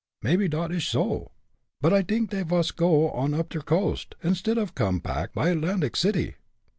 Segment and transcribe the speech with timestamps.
[0.23, 1.29] "Mebbe dot ish so,
[1.79, 5.49] but I dink dey vas go on up der coast, instead off cum pack by
[5.49, 6.37] Atlantic City."